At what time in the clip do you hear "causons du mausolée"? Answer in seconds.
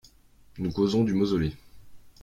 0.71-1.53